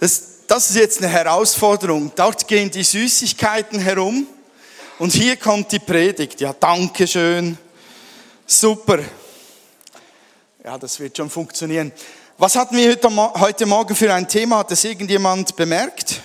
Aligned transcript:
Das, 0.00 0.46
das 0.46 0.70
ist 0.70 0.76
jetzt 0.76 0.98
eine 1.02 1.08
Herausforderung. 1.08 2.10
Dort 2.16 2.48
gehen 2.48 2.70
die 2.70 2.82
Süßigkeiten 2.82 3.78
herum 3.78 4.26
und 4.98 5.12
hier 5.12 5.36
kommt 5.36 5.70
die 5.72 5.78
Predigt. 5.78 6.40
Ja, 6.40 6.54
danke 6.54 7.06
schön. 7.06 7.58
Super. 8.46 9.00
Ja, 10.64 10.78
das 10.78 10.98
wird 10.98 11.18
schon 11.18 11.28
funktionieren. 11.28 11.92
Was 12.38 12.56
hatten 12.56 12.78
wir 12.78 12.98
heute 13.12 13.66
Morgen 13.66 13.94
für 13.94 14.12
ein 14.12 14.26
Thema? 14.26 14.60
Hat 14.60 14.70
das 14.70 14.82
irgendjemand 14.84 15.54
bemerkt? 15.54 16.22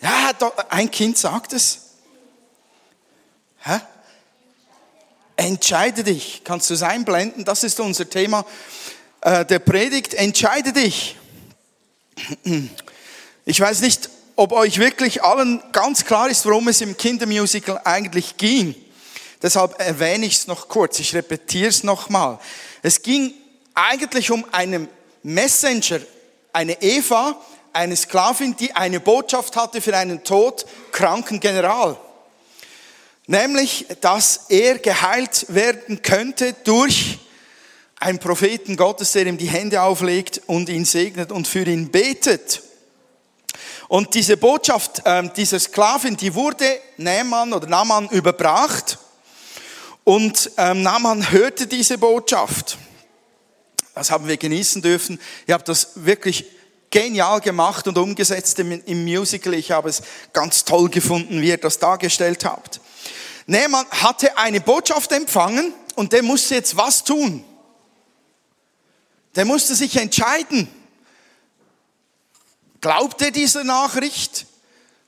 Ja, 0.00 0.30
ein 0.68 0.88
Kind 0.88 1.18
sagt 1.18 1.52
es. 1.52 1.80
Hä? 3.64 3.80
Entscheide 5.34 6.04
dich. 6.04 6.42
Kannst 6.44 6.70
du 6.70 6.74
es 6.74 6.82
einblenden? 6.84 7.44
Das 7.44 7.64
ist 7.64 7.80
unser 7.80 8.08
Thema 8.08 8.44
der 9.24 9.58
Predigt. 9.58 10.14
Entscheide 10.14 10.72
dich. 10.72 11.16
Ich 13.44 13.60
weiß 13.60 13.80
nicht, 13.80 14.10
ob 14.36 14.52
euch 14.52 14.78
wirklich 14.78 15.22
allen 15.22 15.62
ganz 15.72 16.04
klar 16.04 16.28
ist, 16.28 16.46
worum 16.46 16.68
es 16.68 16.80
im 16.80 16.96
Kindermusical 16.96 17.80
eigentlich 17.84 18.36
ging. 18.36 18.74
Deshalb 19.42 19.80
erwähne 19.80 20.26
ich 20.26 20.34
es 20.34 20.46
noch 20.46 20.68
kurz. 20.68 20.98
Ich 21.00 21.14
repetiere 21.14 21.68
es 21.68 21.82
nochmal. 21.82 22.38
Es 22.82 23.02
ging 23.02 23.34
eigentlich 23.74 24.30
um 24.30 24.44
einen 24.52 24.88
Messenger, 25.22 26.00
eine 26.52 26.80
Eva, 26.82 27.40
eine 27.72 27.96
Sklavin, 27.96 28.56
die 28.56 28.74
eine 28.74 29.00
Botschaft 29.00 29.56
hatte 29.56 29.80
für 29.80 29.96
einen 29.96 30.24
todkranken 30.24 31.40
General. 31.40 31.96
Nämlich, 33.26 33.86
dass 34.00 34.46
er 34.48 34.78
geheilt 34.78 35.46
werden 35.48 36.02
könnte 36.02 36.54
durch 36.64 37.18
einen 38.00 38.18
Propheten 38.18 38.76
Gottes, 38.76 39.12
der 39.12 39.26
ihm 39.26 39.38
die 39.38 39.48
Hände 39.48 39.82
auflegt 39.82 40.42
und 40.46 40.68
ihn 40.68 40.84
segnet 40.84 41.32
und 41.32 41.48
für 41.48 41.64
ihn 41.64 41.90
betet. 41.90 42.62
Und 43.88 44.14
diese 44.14 44.36
Botschaft 44.36 45.02
äh, 45.04 45.28
dieser 45.34 45.58
Sklavin, 45.58 46.16
die 46.16 46.34
wurde 46.34 46.80
Naaman 46.98 47.52
oder 47.52 47.66
Naaman 47.66 48.08
überbracht. 48.10 48.98
Und 50.04 50.52
ähm, 50.56 50.82
Naaman 50.82 51.32
hörte 51.32 51.66
diese 51.66 51.98
Botschaft. 51.98 52.78
Das 53.94 54.10
haben 54.10 54.28
wir 54.28 54.36
genießen 54.36 54.80
dürfen. 54.80 55.18
Ihr 55.46 55.54
habt 55.54 55.68
das 55.68 55.90
wirklich 55.96 56.44
genial 56.90 57.40
gemacht 57.40 57.88
und 57.88 57.98
umgesetzt 57.98 58.58
im, 58.58 58.84
im 58.84 59.04
Musical. 59.04 59.54
Ich 59.54 59.70
habe 59.70 59.88
es 59.88 60.02
ganz 60.32 60.64
toll 60.64 60.88
gefunden, 60.88 61.40
wie 61.40 61.48
ihr 61.48 61.58
das 61.58 61.78
dargestellt 61.78 62.44
habt. 62.44 62.80
Naaman 63.46 63.86
hatte 63.90 64.36
eine 64.36 64.60
Botschaft 64.60 65.10
empfangen 65.12 65.72
und 65.94 66.12
der 66.12 66.22
musste 66.22 66.54
jetzt 66.54 66.76
was 66.76 67.02
tun? 67.02 67.44
Der 69.34 69.44
musste 69.44 69.74
sich 69.74 69.96
entscheiden. 69.96 70.68
Glaubt 72.80 73.20
er 73.22 73.30
dieser 73.30 73.64
Nachricht? 73.64 74.46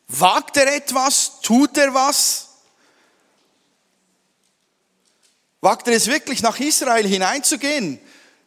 Wagt 0.09 0.57
er 0.57 0.75
etwas? 0.75 1.41
Tut 1.41 1.77
er 1.79 1.95
was? 1.95 2.49
Wagt 5.61 5.89
er 5.89 5.95
es 5.95 6.07
wirklich 6.07 6.43
nach 6.43 6.59
Israel 6.59 7.07
hineinzugehen? 7.07 8.01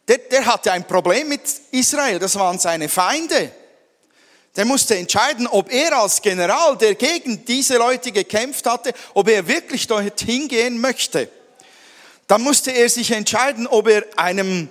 Der, 0.08 0.18
der 0.18 0.44
hatte 0.46 0.72
ein 0.72 0.86
Problem 0.86 1.28
mit 1.28 1.40
Israel, 1.70 2.18
das 2.18 2.34
waren 2.36 2.58
seine 2.58 2.88
Feinde. 2.88 3.52
Der 4.56 4.64
musste 4.64 4.96
entscheiden, 4.96 5.46
ob 5.46 5.72
er 5.72 5.96
als 5.96 6.22
General, 6.22 6.76
der 6.76 6.94
gegen 6.94 7.44
diese 7.44 7.76
Leute 7.76 8.12
gekämpft 8.12 8.66
hatte, 8.66 8.92
ob 9.14 9.28
er 9.28 9.48
wirklich 9.48 9.86
dorthin 9.86 10.48
gehen 10.48 10.80
möchte. 10.80 11.28
Dann 12.26 12.42
musste 12.42 12.70
er 12.70 12.88
sich 12.88 13.10
entscheiden, 13.10 13.66
ob 13.66 13.88
er 13.88 14.04
einem 14.16 14.68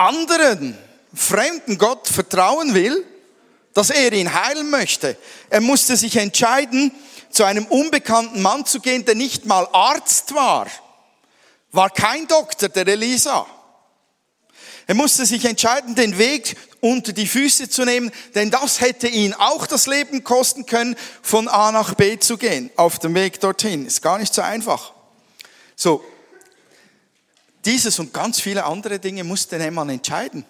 anderen, 0.00 0.76
fremden 1.14 1.78
Gott 1.78 2.08
vertrauen 2.08 2.74
will, 2.74 3.04
dass 3.74 3.90
er 3.90 4.12
ihn 4.12 4.32
heilen 4.32 4.70
möchte. 4.70 5.16
Er 5.48 5.60
musste 5.60 5.96
sich 5.96 6.16
entscheiden, 6.16 6.92
zu 7.30 7.44
einem 7.44 7.66
unbekannten 7.66 8.42
Mann 8.42 8.66
zu 8.66 8.80
gehen, 8.80 9.04
der 9.04 9.14
nicht 9.14 9.46
mal 9.46 9.68
Arzt 9.72 10.34
war, 10.34 10.66
war 11.72 11.90
kein 11.90 12.26
Doktor, 12.26 12.68
der 12.68 12.88
Elisa. 12.88 13.46
Er 14.88 14.94
musste 14.96 15.24
sich 15.24 15.44
entscheiden, 15.44 15.94
den 15.94 16.18
Weg 16.18 16.56
unter 16.80 17.12
die 17.12 17.28
Füße 17.28 17.68
zu 17.68 17.84
nehmen, 17.84 18.10
denn 18.34 18.50
das 18.50 18.80
hätte 18.80 19.06
ihn 19.06 19.34
auch 19.34 19.66
das 19.66 19.86
Leben 19.86 20.24
kosten 20.24 20.66
können, 20.66 20.96
von 21.22 21.46
A 21.46 21.70
nach 21.70 21.94
B 21.94 22.18
zu 22.18 22.36
gehen, 22.36 22.70
auf 22.74 22.98
dem 22.98 23.14
Weg 23.14 23.38
dorthin. 23.38 23.86
Ist 23.86 24.02
gar 24.02 24.18
nicht 24.18 24.34
so 24.34 24.42
einfach. 24.42 24.92
So, 25.76 26.04
dieses 27.64 27.98
und 27.98 28.12
ganz 28.12 28.40
viele 28.40 28.64
andere 28.64 28.98
Dinge 28.98 29.24
musste 29.24 29.58
Naaman 29.58 29.90
entscheiden. 29.90 30.44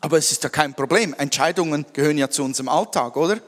Aber 0.00 0.18
es 0.18 0.30
ist 0.32 0.42
ja 0.42 0.48
kein 0.48 0.74
Problem. 0.74 1.14
Entscheidungen 1.14 1.86
gehören 1.92 2.18
ja 2.18 2.30
zu 2.30 2.44
unserem 2.44 2.68
Alltag, 2.68 3.16
oder? 3.16 3.40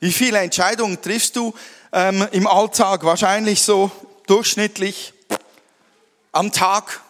Wie 0.00 0.12
viele 0.12 0.38
Entscheidungen 0.38 1.00
triffst 1.00 1.36
du 1.36 1.54
ähm, 1.92 2.26
im 2.32 2.46
Alltag? 2.46 3.04
Wahrscheinlich 3.04 3.62
so 3.62 3.90
durchschnittlich 4.26 5.14
am 6.32 6.52
Tag 6.52 7.00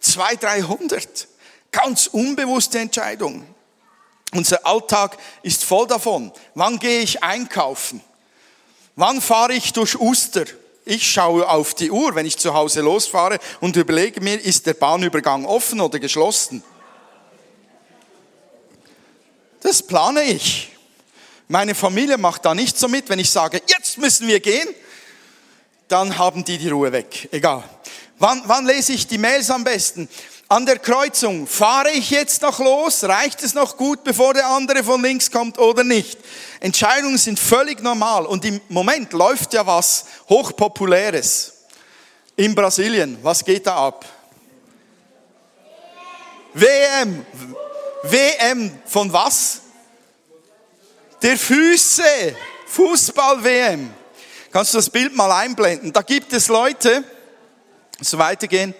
200, 0.00 0.42
300. 0.42 1.28
Ganz 1.70 2.08
unbewusste 2.08 2.78
Entscheidungen. 2.78 3.46
Unser 4.32 4.64
Alltag 4.66 5.18
ist 5.42 5.64
voll 5.64 5.86
davon. 5.86 6.32
Wann 6.54 6.78
gehe 6.78 7.00
ich 7.00 7.22
einkaufen? 7.22 8.00
Wann 8.96 9.20
fahre 9.20 9.54
ich 9.54 9.72
durch 9.72 9.98
Uster? 9.98 10.44
Ich 10.90 11.08
schaue 11.08 11.48
auf 11.48 11.74
die 11.74 11.92
Uhr, 11.92 12.16
wenn 12.16 12.26
ich 12.26 12.36
zu 12.36 12.52
Hause 12.52 12.80
losfahre 12.80 13.38
und 13.60 13.76
überlege 13.76 14.20
mir, 14.20 14.40
ist 14.40 14.66
der 14.66 14.74
Bahnübergang 14.74 15.44
offen 15.44 15.80
oder 15.80 16.00
geschlossen? 16.00 16.64
Das 19.60 19.84
plane 19.84 20.24
ich. 20.24 20.72
Meine 21.46 21.76
Familie 21.76 22.18
macht 22.18 22.44
da 22.44 22.56
nicht 22.56 22.76
so 22.76 22.88
mit, 22.88 23.08
wenn 23.08 23.20
ich 23.20 23.30
sage, 23.30 23.62
jetzt 23.68 23.98
müssen 23.98 24.26
wir 24.26 24.40
gehen, 24.40 24.68
dann 25.86 26.18
haben 26.18 26.44
die 26.44 26.58
die 26.58 26.70
Ruhe 26.70 26.90
weg. 26.90 27.28
Egal. 27.30 27.62
Wann, 28.18 28.42
wann 28.46 28.66
lese 28.66 28.92
ich 28.92 29.06
die 29.06 29.18
Mails 29.18 29.48
am 29.48 29.62
besten? 29.62 30.08
An 30.50 30.66
der 30.66 30.80
Kreuzung, 30.80 31.46
fahre 31.46 31.92
ich 31.92 32.10
jetzt 32.10 32.42
noch 32.42 32.58
los? 32.58 33.04
Reicht 33.04 33.40
es 33.44 33.54
noch 33.54 33.76
gut, 33.76 34.02
bevor 34.02 34.34
der 34.34 34.48
andere 34.48 34.82
von 34.82 35.00
links 35.00 35.30
kommt 35.30 35.60
oder 35.60 35.84
nicht? 35.84 36.18
Entscheidungen 36.58 37.18
sind 37.18 37.38
völlig 37.38 37.80
normal 37.80 38.26
und 38.26 38.44
im 38.44 38.60
Moment 38.68 39.12
läuft 39.12 39.54
ja 39.54 39.64
was 39.64 40.06
hochpopuläres. 40.28 41.52
In 42.34 42.52
Brasilien, 42.52 43.16
was 43.22 43.44
geht 43.44 43.64
da 43.64 43.76
ab? 43.76 44.04
WM. 46.54 47.24
WM 48.02 48.76
von 48.86 49.12
was? 49.12 49.60
Der 51.22 51.38
Füße. 51.38 52.02
Fußball-WM. 52.66 53.94
Kannst 54.50 54.74
du 54.74 54.78
das 54.78 54.90
Bild 54.90 55.14
mal 55.14 55.30
einblenden? 55.30 55.92
Da 55.92 56.02
gibt 56.02 56.32
es 56.32 56.48
Leute, 56.48 57.04
so 58.00 58.18
weitergehen, 58.18 58.74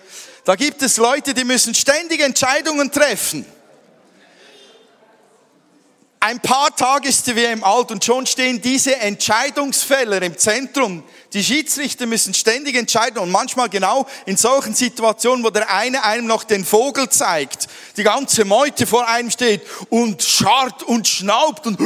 da 0.50 0.56
gibt 0.56 0.82
es 0.82 0.96
Leute, 0.96 1.32
die 1.32 1.44
müssen 1.44 1.76
ständig 1.76 2.20
Entscheidungen 2.20 2.90
treffen. 2.90 3.46
Ein 6.18 6.40
paar 6.40 6.74
Tage 6.74 7.08
ist 7.08 7.24
die 7.28 7.36
WM 7.36 7.62
alt 7.62 7.92
und 7.92 8.04
schon 8.04 8.26
stehen 8.26 8.60
diese 8.60 8.96
Entscheidungsfälle 8.96 10.16
im 10.16 10.36
Zentrum. 10.36 11.04
Die 11.34 11.44
Schiedsrichter 11.44 12.06
müssen 12.06 12.34
ständig 12.34 12.74
entscheiden 12.74 13.18
und 13.18 13.30
manchmal 13.30 13.68
genau 13.68 14.08
in 14.26 14.36
solchen 14.36 14.74
Situationen, 14.74 15.44
wo 15.44 15.50
der 15.50 15.72
eine 15.72 16.02
einem 16.02 16.26
noch 16.26 16.42
den 16.42 16.64
Vogel 16.64 17.08
zeigt, 17.08 17.68
die 17.96 18.02
ganze 18.02 18.44
Meute 18.44 18.88
vor 18.88 19.06
einem 19.06 19.30
steht 19.30 19.62
und 19.88 20.20
scharrt 20.20 20.82
und 20.82 21.06
schnaubt 21.06 21.64
und 21.68 21.78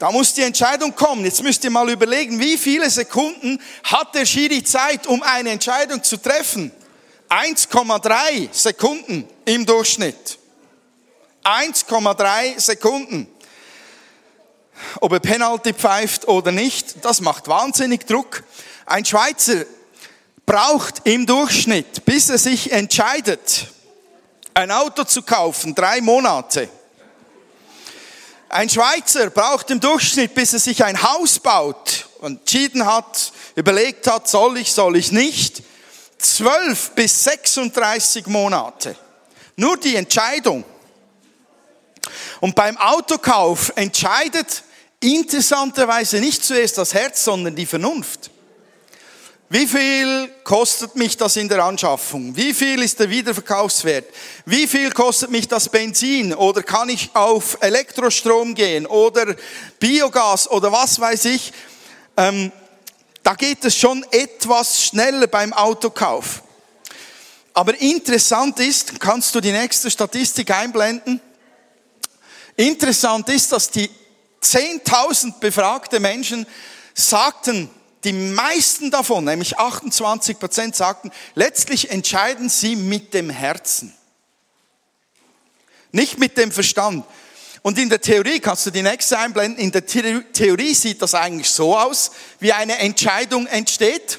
da 0.00 0.10
muss 0.10 0.34
die 0.34 0.42
Entscheidung 0.42 0.96
kommen. 0.96 1.24
Jetzt 1.24 1.44
müsst 1.44 1.62
ihr 1.62 1.70
mal 1.70 1.88
überlegen, 1.90 2.40
wie 2.40 2.58
viele 2.58 2.90
Sekunden 2.90 3.62
hat 3.84 4.16
der 4.16 4.26
Schiri 4.26 4.64
Zeit, 4.64 5.06
um 5.06 5.22
eine 5.22 5.50
Entscheidung 5.50 6.02
zu 6.02 6.16
treffen? 6.16 6.72
1,3 7.30 8.48
Sekunden 8.52 9.28
im 9.44 9.64
Durchschnitt. 9.64 10.38
1,3 11.44 12.58
Sekunden. 12.58 13.28
Ob 15.00 15.12
er 15.12 15.20
Penalty 15.20 15.72
pfeift 15.72 16.26
oder 16.26 16.50
nicht, 16.50 17.04
das 17.04 17.20
macht 17.20 17.46
wahnsinnig 17.46 18.04
Druck. 18.04 18.42
Ein 18.84 19.04
Schweizer 19.04 19.64
braucht 20.44 21.02
im 21.04 21.24
Durchschnitt, 21.24 22.04
bis 22.04 22.30
er 22.30 22.38
sich 22.38 22.72
entscheidet, 22.72 23.68
ein 24.52 24.72
Auto 24.72 25.04
zu 25.04 25.22
kaufen, 25.22 25.76
drei 25.76 26.00
Monate. 26.00 26.68
Ein 28.48 28.68
Schweizer 28.68 29.30
braucht 29.30 29.70
im 29.70 29.78
Durchschnitt, 29.78 30.34
bis 30.34 30.52
er 30.52 30.58
sich 30.58 30.82
ein 30.82 31.00
Haus 31.00 31.38
baut 31.38 32.08
entschieden 32.22 32.84
hat, 32.84 33.32
überlegt 33.54 34.08
hat, 34.08 34.28
soll 34.28 34.58
ich, 34.58 34.72
soll 34.72 34.96
ich 34.96 35.12
nicht, 35.12 35.62
12 36.20 36.90
bis 36.90 37.24
36 37.24 38.26
Monate. 38.26 38.96
Nur 39.56 39.76
die 39.76 39.96
Entscheidung. 39.96 40.64
Und 42.40 42.54
beim 42.54 42.76
Autokauf 42.78 43.72
entscheidet 43.76 44.62
interessanterweise 45.00 46.20
nicht 46.20 46.44
zuerst 46.44 46.78
das 46.78 46.94
Herz, 46.94 47.24
sondern 47.24 47.56
die 47.56 47.66
Vernunft. 47.66 48.30
Wie 49.52 49.66
viel 49.66 50.28
kostet 50.44 50.94
mich 50.94 51.16
das 51.16 51.36
in 51.36 51.48
der 51.48 51.64
Anschaffung? 51.64 52.36
Wie 52.36 52.54
viel 52.54 52.80
ist 52.82 53.00
der 53.00 53.10
Wiederverkaufswert? 53.10 54.04
Wie 54.46 54.68
viel 54.68 54.92
kostet 54.92 55.30
mich 55.32 55.48
das 55.48 55.68
Benzin? 55.68 56.32
Oder 56.32 56.62
kann 56.62 56.88
ich 56.88 57.10
auf 57.14 57.58
Elektrostrom 57.60 58.54
gehen? 58.54 58.86
Oder 58.86 59.34
Biogas? 59.80 60.48
Oder 60.48 60.70
was 60.70 61.00
weiß 61.00 61.24
ich? 61.24 61.52
Da 63.22 63.34
geht 63.34 63.64
es 63.64 63.76
schon 63.76 64.04
etwas 64.10 64.82
schneller 64.82 65.26
beim 65.26 65.52
Autokauf. 65.52 66.42
Aber 67.52 67.78
interessant 67.80 68.58
ist, 68.60 69.00
kannst 69.00 69.34
du 69.34 69.40
die 69.40 69.52
nächste 69.52 69.90
Statistik 69.90 70.50
einblenden? 70.50 71.20
Interessant 72.56 73.28
ist, 73.28 73.52
dass 73.52 73.70
die 73.70 73.90
10.000 74.42 75.38
befragte 75.40 76.00
Menschen 76.00 76.46
sagten, 76.94 77.70
die 78.04 78.12
meisten 78.12 78.90
davon, 78.90 79.24
nämlich 79.24 79.58
28 79.58 80.38
Prozent, 80.38 80.76
sagten, 80.76 81.10
letztlich 81.34 81.90
entscheiden 81.90 82.48
sie 82.48 82.76
mit 82.76 83.12
dem 83.12 83.28
Herzen. 83.28 83.94
Nicht 85.92 86.18
mit 86.18 86.38
dem 86.38 86.52
Verstand. 86.52 87.04
Und 87.62 87.78
in 87.78 87.90
der 87.90 88.00
Theorie, 88.00 88.40
kannst 88.40 88.64
du 88.66 88.70
die 88.70 88.82
nächste 88.82 89.18
einblenden, 89.18 89.58
in 89.58 89.70
der 89.70 89.84
Theorie 89.84 90.74
sieht 90.74 91.02
das 91.02 91.14
eigentlich 91.14 91.50
so 91.50 91.76
aus, 91.76 92.10
wie 92.38 92.52
eine 92.52 92.78
Entscheidung 92.78 93.46
entsteht. 93.46 94.18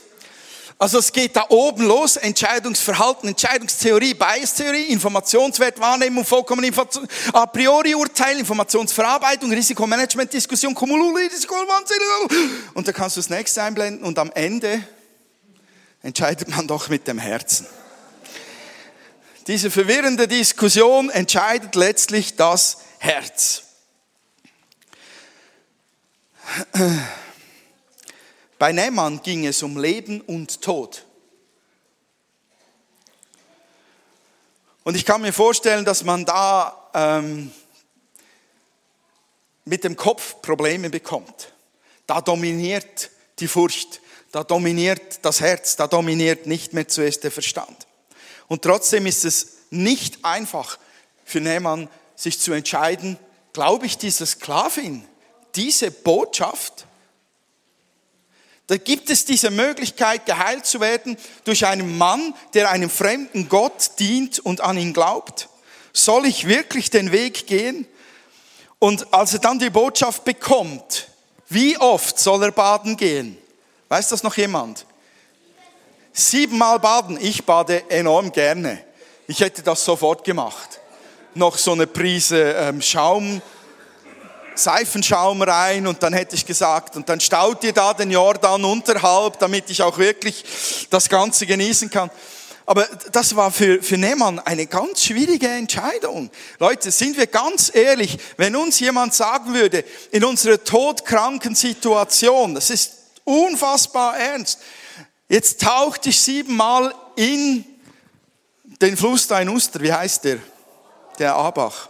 Also 0.77 0.97
es 0.97 1.11
geht 1.11 1.35
da 1.35 1.45
oben 1.49 1.85
los, 1.85 2.17
Entscheidungsverhalten, 2.17 3.29
Entscheidungstheorie, 3.29 4.15
Bias-Theorie, 4.15 4.85
Informationswert, 4.85 5.79
Wahrnehmung, 5.79 6.25
vollkommen 6.25 6.71
a 7.33 7.45
priori 7.45 7.93
Urteil, 7.93 8.39
Informationsverarbeitung, 8.39 9.51
Risikomanagement, 9.51 10.33
Diskussion, 10.33 10.75
Risiko, 10.75 11.55
und 12.73 12.87
da 12.87 12.91
kannst 12.91 13.15
du 13.15 13.21
das 13.21 13.29
nächste 13.29 13.61
einblenden 13.61 14.03
und 14.03 14.17
am 14.17 14.31
Ende 14.33 14.83
entscheidet 16.01 16.49
man 16.49 16.67
doch 16.67 16.89
mit 16.89 17.07
dem 17.07 17.19
Herzen. 17.19 17.67
Diese 19.45 19.69
verwirrende 19.69 20.27
Diskussion 20.27 21.11
entscheidet 21.11 21.75
letztlich 21.75 22.35
das 22.35 22.77
Herz. 23.01 23.63
Bei 28.59 28.71
Nehmann 28.71 29.23
ging 29.23 29.47
es 29.47 29.63
um 29.63 29.75
Leben 29.75 30.21
und 30.21 30.61
Tod. 30.61 31.03
Und 34.83 34.93
ich 34.95 35.03
kann 35.03 35.23
mir 35.23 35.33
vorstellen, 35.33 35.83
dass 35.83 36.03
man 36.03 36.25
da 36.25 36.89
ähm, 36.93 37.51
mit 39.65 39.83
dem 39.83 39.95
Kopf 39.95 40.39
Probleme 40.43 40.91
bekommt. 40.91 41.53
Da 42.05 42.21
dominiert 42.21 43.09
die 43.39 43.47
Furcht, 43.47 44.01
da 44.31 44.43
dominiert 44.43 45.25
das 45.25 45.41
Herz, 45.41 45.75
da 45.75 45.87
dominiert 45.87 46.45
nicht 46.45 46.73
mehr 46.73 46.87
zuerst 46.87 47.23
der 47.23 47.31
Verstand. 47.31 47.87
Und 48.47 48.61
trotzdem 48.61 49.07
ist 49.07 49.25
es 49.25 49.53
nicht 49.71 50.23
einfach 50.23 50.77
für 51.25 51.41
Nehmann, 51.41 51.89
sich 52.21 52.39
zu 52.39 52.51
entscheiden, 52.51 53.17
glaube 53.53 53.85
ich 53.85 53.97
dieser 53.97 54.25
Sklavin 54.25 55.07
diese 55.55 55.91
Botschaft 55.91 56.85
da 58.71 58.77
gibt 58.77 59.09
es 59.09 59.25
diese 59.25 59.51
Möglichkeit, 59.51 60.25
geheilt 60.25 60.65
zu 60.65 60.79
werden 60.79 61.17
durch 61.43 61.65
einen 61.65 61.97
Mann, 61.97 62.33
der 62.53 62.71
einem 62.71 62.89
fremden 62.89 63.49
Gott 63.49 63.99
dient 63.99 64.39
und 64.39 64.61
an 64.61 64.77
ihn 64.77 64.93
glaubt. 64.93 65.49
Soll 65.91 66.25
ich 66.25 66.47
wirklich 66.47 66.89
den 66.89 67.11
Weg 67.11 67.47
gehen? 67.47 67.85
Und 68.79 69.13
als 69.13 69.33
er 69.33 69.39
dann 69.39 69.59
die 69.59 69.69
Botschaft 69.69 70.23
bekommt, 70.23 71.09
wie 71.49 71.77
oft 71.79 72.17
soll 72.17 72.43
er 72.43 72.53
baden 72.53 72.95
gehen? 72.95 73.37
Weiß 73.89 74.07
das 74.07 74.23
noch 74.23 74.37
jemand? 74.37 74.85
Siebenmal 76.13 76.79
baden. 76.79 77.17
Ich 77.19 77.43
bade 77.43 77.89
enorm 77.89 78.31
gerne. 78.31 78.81
Ich 79.27 79.41
hätte 79.41 79.63
das 79.63 79.83
sofort 79.83 80.23
gemacht. 80.23 80.79
Noch 81.33 81.57
so 81.57 81.71
eine 81.71 81.87
Prise 81.87 82.55
ähm, 82.57 82.81
Schaum 82.81 83.41
Seifenschaum 84.55 85.41
rein 85.41 85.87
und 85.87 86.03
dann 86.03 86.13
hätte 86.13 86.35
ich 86.35 86.45
gesagt, 86.45 86.95
und 86.95 87.07
dann 87.09 87.19
staut 87.19 87.63
ihr 87.63 87.73
da 87.73 87.93
den 87.93 88.11
Jordan 88.11 88.63
unterhalb, 88.63 89.39
damit 89.39 89.69
ich 89.69 89.81
auch 89.81 89.97
wirklich 89.97 90.87
das 90.89 91.09
Ganze 91.09 91.45
genießen 91.45 91.89
kann. 91.89 92.09
Aber 92.65 92.87
das 93.11 93.35
war 93.35 93.51
für, 93.51 93.81
für 93.81 93.97
Nehmann 93.97 94.39
eine 94.39 94.67
ganz 94.67 95.03
schwierige 95.03 95.47
Entscheidung. 95.47 96.29
Leute, 96.59 96.91
sind 96.91 97.17
wir 97.17 97.27
ganz 97.27 97.71
ehrlich, 97.73 98.17
wenn 98.37 98.55
uns 98.55 98.79
jemand 98.79 99.13
sagen 99.13 99.53
würde, 99.53 99.83
in 100.11 100.23
unserer 100.23 100.63
todkranken 100.63 101.55
Situation, 101.55 102.55
das 102.55 102.69
ist 102.69 102.93
unfassbar 103.23 104.17
ernst, 104.17 104.59
jetzt 105.27 105.61
taucht 105.61 106.05
ich 106.05 106.19
siebenmal 106.19 106.93
in 107.15 107.65
den 108.81 108.95
Fluss 108.95 109.27
Dein 109.27 109.49
Uster, 109.49 109.81
wie 109.81 109.91
heißt 109.91 110.23
der? 110.23 110.37
Der 111.19 111.35
Abach. 111.35 111.89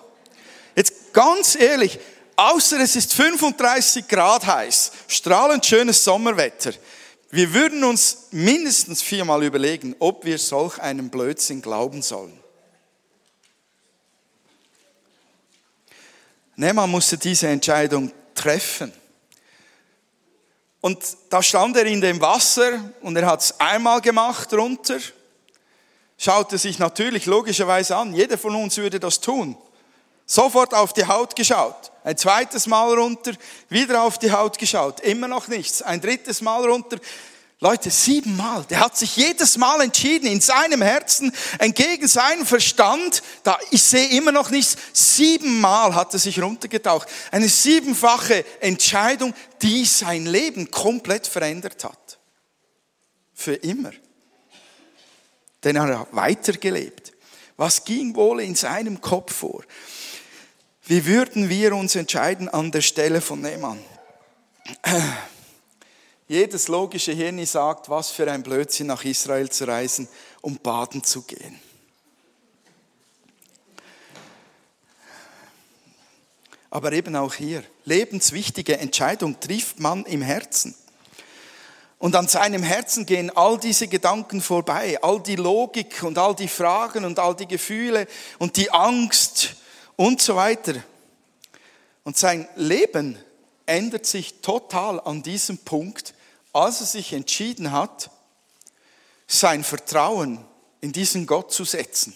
Jetzt 0.76 1.14
ganz 1.14 1.56
ehrlich, 1.56 2.00
außer 2.36 2.80
es 2.80 2.96
ist 2.96 3.14
35 3.14 4.08
Grad 4.08 4.46
heiß, 4.46 4.92
strahlend 5.08 5.66
schönes 5.66 6.04
Sommerwetter. 6.04 6.74
Wir 7.30 7.54
würden 7.54 7.84
uns 7.84 8.28
mindestens 8.32 9.02
viermal 9.02 9.44
überlegen, 9.44 9.96
ob 10.00 10.26
wir 10.26 10.38
solch 10.38 10.80
einem 10.80 11.10
Blödsinn 11.10 11.62
glauben 11.62 12.02
sollen. 12.02 12.38
Nehmann 16.56 16.92
musste 16.92 17.18
diese 17.18 17.48
Entscheidung 17.48 18.12
treffen. 18.36 18.92
Und 20.82 21.00
da 21.30 21.42
stand 21.42 21.78
er 21.78 21.86
in 21.86 22.02
dem 22.02 22.20
Wasser 22.20 22.92
und 23.02 23.16
er 23.16 23.28
hat 23.28 23.42
es 23.42 23.60
einmal 23.60 24.02
gemacht 24.02 24.54
runter, 24.54 24.98
schaute 26.22 26.60
sich 26.60 26.78
natürlich 26.78 27.26
logischerweise 27.26 27.96
an, 27.96 28.14
jeder 28.14 28.38
von 28.38 28.56
uns 28.56 28.78
würde 28.78 29.00
das 29.00 29.22
tun. 29.22 29.58
Sofort 30.28 30.74
auf 30.74 30.94
die 30.94 31.08
Haut 31.08 31.36
geschaut. 31.36 31.92
Ein 32.04 32.16
zweites 32.16 32.68
Mal 32.68 32.94
runter, 32.94 33.32
wieder 33.70 34.04
auf 34.04 34.20
die 34.20 34.32
Haut 34.32 34.60
geschaut. 34.60 35.00
Immer 35.00 35.28
noch 35.28 35.48
nichts. 35.48 35.82
Ein 35.82 36.00
drittes 36.00 36.42
Mal 36.42 36.64
runter. 36.64 36.98
Leute, 37.60 37.90
siebenmal. 37.90 38.64
Der 38.70 38.80
hat 38.82 38.98
sich 38.98 39.16
jedes 39.16 39.58
Mal 39.58 39.82
entschieden, 39.82 40.28
in 40.28 40.42
seinem 40.42 40.84
Herzen, 40.84 41.34
entgegen 41.58 42.08
seinem 42.08 42.46
Verstand, 42.46 43.24
da 43.44 43.58
ich 43.72 43.82
sehe 43.82 44.10
immer 44.10 44.32
noch 44.32 44.52
nichts, 44.52 44.78
siebenmal 44.94 45.96
hat 45.96 46.14
er 46.14 46.20
sich 46.20 46.42
runtergetaucht. 46.42 47.08
Eine 47.32 47.50
siebenfache 47.50 48.46
Entscheidung, 48.62 49.34
die 49.62 49.86
sein 49.86 50.28
Leben 50.28 50.70
komplett 50.70 51.26
verändert 51.26 51.84
hat. 51.84 52.20
Für 53.34 53.56
immer. 53.56 53.92
Denn 55.64 55.76
er 55.76 56.00
hat 56.00 56.08
weitergelebt. 56.12 57.14
Was 57.58 57.84
ging 57.86 58.16
wohl 58.16 58.42
in 58.42 58.56
seinem 58.56 59.02
Kopf 59.02 59.34
vor? 59.34 59.64
Wie 60.84 61.06
würden 61.06 61.50
wir 61.50 61.76
uns 61.76 61.96
entscheiden 61.96 62.50
an 62.50 62.72
der 62.72 62.82
Stelle 62.82 63.22
von 63.22 63.42
Nehmann? 63.42 63.80
Jedes 66.28 66.68
logische 66.68 67.12
Hirn 67.12 67.46
sagt, 67.46 67.90
was 67.90 68.10
für 68.10 68.32
ein 68.32 68.42
Blödsinn 68.42 68.88
nach 68.88 69.04
Israel 69.04 69.50
zu 69.50 69.68
reisen, 69.68 70.08
um 70.42 70.58
baden 70.58 71.04
zu 71.04 71.22
gehen. 71.24 71.60
Aber 76.70 76.94
eben 76.94 77.18
auch 77.18 77.34
hier, 77.34 77.64
lebenswichtige 77.84 78.78
Entscheidung 78.78 79.40
trifft 79.42 79.82
man 79.82 80.06
im 80.06 80.22
Herzen. 80.22 80.74
Und 82.02 82.16
an 82.16 82.28
seinem 82.28 82.64
Herzen 82.64 83.06
gehen 83.06 83.30
all 83.30 83.60
diese 83.60 83.88
Gedanken 83.88 84.42
vorbei, 84.42 84.98
all 85.04 85.22
die 85.22 85.36
Logik 85.36 86.02
und 86.02 86.18
all 86.18 86.34
die 86.34 86.48
Fragen 86.48 87.06
und 87.06 87.20
all 87.20 87.36
die 87.36 87.48
Gefühle 87.48 88.08
und 88.40 88.58
die 88.58 88.72
Angst 88.72 89.54
und 89.98 90.20
so 90.20 90.36
weiter. 90.36 90.74
Und 92.04 92.18
sein 92.18 92.50
Leben 92.56 93.20
ändert 93.68 94.08
sich 94.08 94.42
total 94.42 95.00
an 95.00 95.22
diesem 95.22 95.60
Punkt, 95.60 96.16
als 96.54 96.82
er 96.82 96.88
sich 96.88 97.14
entschieden 97.14 97.72
hat, 97.72 98.10
sein 99.28 99.64
Vertrauen 99.64 100.44
in 100.82 100.92
diesen 100.92 101.28
Gott 101.28 101.54
zu 101.54 101.66
setzen, 101.66 102.16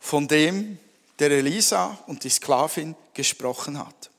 von 0.00 0.26
dem 0.26 0.80
der 1.20 1.30
Elisa 1.30 1.96
und 2.08 2.24
die 2.24 2.30
Sklavin 2.30 2.96
gesprochen 3.14 3.78
hat. 3.78 4.10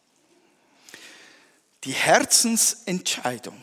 Die 1.83 1.91
Herzensentscheidung. 1.91 3.61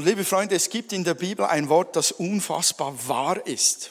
Und 0.00 0.06
liebe 0.06 0.24
Freunde, 0.24 0.54
es 0.54 0.70
gibt 0.70 0.94
in 0.94 1.04
der 1.04 1.12
Bibel 1.12 1.44
ein 1.44 1.68
Wort, 1.68 1.94
das 1.94 2.10
unfassbar 2.10 2.94
wahr 3.06 3.46
ist. 3.46 3.90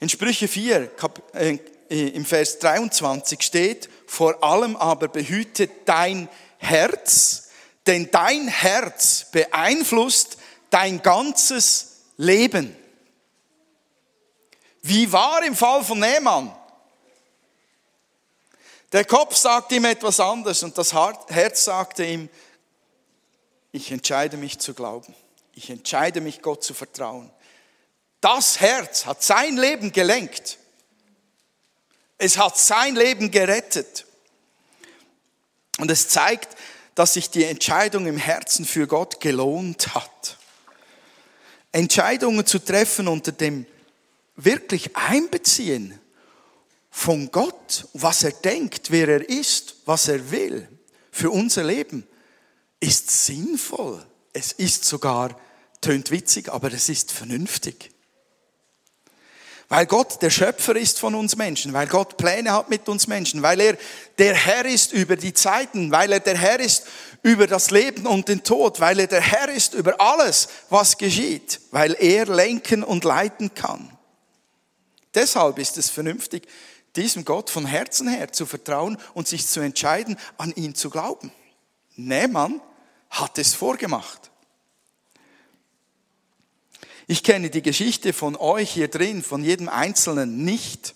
In 0.00 0.08
Sprüche 0.08 0.48
4, 0.48 0.90
äh, 1.34 1.58
im 1.88 2.24
Vers 2.24 2.58
23 2.58 3.40
steht, 3.40 3.88
vor 4.08 4.42
allem 4.42 4.74
aber 4.74 5.06
behüte 5.06 5.70
dein 5.84 6.28
Herz, 6.58 7.50
denn 7.86 8.10
dein 8.10 8.48
Herz 8.48 9.26
beeinflusst 9.30 10.36
dein 10.70 11.00
ganzes 11.00 12.00
Leben. 12.16 12.74
Wie 14.82 15.12
war 15.12 15.44
im 15.44 15.54
Fall 15.54 15.84
von 15.84 16.00
Nehmann? 16.00 16.52
Der 18.92 19.04
Kopf 19.04 19.36
sagte 19.36 19.76
ihm 19.76 19.84
etwas 19.84 20.18
anderes 20.18 20.64
und 20.64 20.76
das 20.76 20.92
Herz 20.92 21.64
sagte 21.64 22.04
ihm, 22.04 22.28
ich 23.74 23.90
entscheide 23.90 24.36
mich 24.36 24.60
zu 24.60 24.72
glauben. 24.72 25.16
Ich 25.52 25.68
entscheide 25.68 26.20
mich, 26.20 26.42
Gott 26.42 26.62
zu 26.62 26.74
vertrauen. 26.74 27.28
Das 28.20 28.60
Herz 28.60 29.04
hat 29.04 29.20
sein 29.24 29.56
Leben 29.56 29.90
gelenkt. 29.90 30.58
Es 32.16 32.38
hat 32.38 32.56
sein 32.56 32.94
Leben 32.94 33.32
gerettet. 33.32 34.06
Und 35.78 35.90
es 35.90 36.08
zeigt, 36.08 36.56
dass 36.94 37.14
sich 37.14 37.30
die 37.30 37.42
Entscheidung 37.42 38.06
im 38.06 38.16
Herzen 38.16 38.64
für 38.64 38.86
Gott 38.86 39.18
gelohnt 39.18 39.92
hat. 39.96 40.38
Entscheidungen 41.72 42.46
zu 42.46 42.60
treffen 42.60 43.08
unter 43.08 43.32
dem 43.32 43.66
wirklich 44.36 44.96
Einbeziehen 44.96 45.98
von 46.90 47.28
Gott, 47.32 47.88
was 47.92 48.22
er 48.22 48.30
denkt, 48.30 48.92
wer 48.92 49.08
er 49.08 49.28
ist, 49.28 49.74
was 49.84 50.06
er 50.06 50.30
will 50.30 50.68
für 51.10 51.30
unser 51.30 51.64
Leben, 51.64 52.06
ist 52.80 53.26
sinnvoll. 53.26 54.04
Es 54.32 54.52
ist 54.52 54.84
sogar, 54.84 55.38
tönt 55.80 56.10
witzig, 56.10 56.48
aber 56.50 56.72
es 56.72 56.88
ist 56.88 57.12
vernünftig. 57.12 57.90
Weil 59.68 59.86
Gott 59.86 60.20
der 60.20 60.30
Schöpfer 60.30 60.76
ist 60.76 60.98
von 60.98 61.14
uns 61.14 61.36
Menschen, 61.36 61.72
weil 61.72 61.86
Gott 61.86 62.16
Pläne 62.16 62.52
hat 62.52 62.68
mit 62.68 62.88
uns 62.88 63.06
Menschen, 63.06 63.42
weil 63.42 63.60
er 63.60 63.78
der 64.18 64.34
Herr 64.34 64.66
ist 64.66 64.92
über 64.92 65.16
die 65.16 65.32
Zeiten, 65.32 65.90
weil 65.90 66.12
er 66.12 66.20
der 66.20 66.36
Herr 66.36 66.60
ist 66.60 66.84
über 67.22 67.46
das 67.46 67.70
Leben 67.70 68.06
und 68.06 68.28
den 68.28 68.44
Tod, 68.44 68.80
weil 68.80 69.00
er 69.00 69.06
der 69.06 69.22
Herr 69.22 69.48
ist 69.48 69.74
über 69.74 70.00
alles, 70.00 70.48
was 70.68 70.98
geschieht, 70.98 71.60
weil 71.70 71.96
er 71.98 72.26
lenken 72.26 72.84
und 72.84 73.04
leiten 73.04 73.54
kann. 73.54 73.96
Deshalb 75.14 75.58
ist 75.58 75.78
es 75.78 75.90
vernünftig, 75.90 76.46
diesem 76.96 77.24
Gott 77.24 77.50
von 77.50 77.66
Herzen 77.66 78.08
her 78.08 78.32
zu 78.32 78.46
vertrauen 78.46 78.98
und 79.14 79.26
sich 79.26 79.46
zu 79.46 79.60
entscheiden, 79.60 80.18
an 80.36 80.52
ihn 80.52 80.74
zu 80.74 80.90
glauben. 80.90 81.32
Nähmann 81.96 82.60
hat 83.10 83.38
es 83.38 83.54
vorgemacht. 83.54 84.30
Ich 87.06 87.22
kenne 87.22 87.50
die 87.50 87.62
Geschichte 87.62 88.12
von 88.12 88.34
euch 88.36 88.70
hier 88.70 88.88
drin, 88.88 89.22
von 89.22 89.44
jedem 89.44 89.68
Einzelnen 89.68 90.44
nicht. 90.44 90.94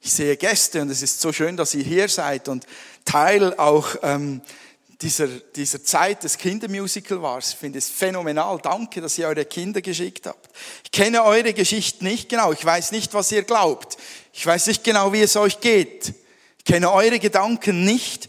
Ich 0.00 0.12
sehe 0.12 0.36
Gäste 0.36 0.82
und 0.82 0.90
es 0.90 1.02
ist 1.02 1.20
so 1.20 1.32
schön, 1.32 1.56
dass 1.56 1.74
ihr 1.74 1.82
hier 1.82 2.08
seid 2.08 2.48
und 2.48 2.64
Teil 3.04 3.54
auch 3.58 3.96
ähm, 4.02 4.40
dieser, 5.00 5.26
dieser 5.26 5.82
Zeit 5.82 6.22
des 6.22 6.38
Kindermusical 6.38 7.20
warst. 7.22 7.54
Ich 7.54 7.58
finde 7.58 7.78
es 7.78 7.90
phänomenal. 7.90 8.60
Danke, 8.62 9.00
dass 9.00 9.18
ihr 9.18 9.26
eure 9.26 9.44
Kinder 9.44 9.82
geschickt 9.82 10.26
habt. 10.26 10.48
Ich 10.84 10.92
kenne 10.92 11.24
eure 11.24 11.52
Geschichte 11.52 12.04
nicht 12.04 12.28
genau. 12.28 12.52
Ich 12.52 12.64
weiß 12.64 12.92
nicht, 12.92 13.12
was 13.12 13.32
ihr 13.32 13.42
glaubt. 13.42 13.96
Ich 14.32 14.46
weiß 14.46 14.68
nicht 14.68 14.84
genau, 14.84 15.12
wie 15.12 15.22
es 15.22 15.36
euch 15.36 15.60
geht. 15.60 16.14
Ich 16.58 16.64
kenne 16.64 16.92
eure 16.92 17.18
Gedanken 17.18 17.84
nicht. 17.84 18.28